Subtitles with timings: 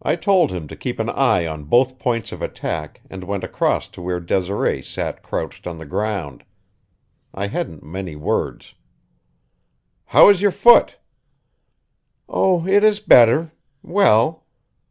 [0.00, 3.86] I told him to keep an eye on both points of attack and went across
[3.88, 6.42] to where Desiree sat crouched on the ground.
[7.34, 8.76] I hadn't many words.
[10.06, 10.96] "How is your foot?"
[12.30, 13.52] "Oh, it is better;
[13.82, 14.46] well.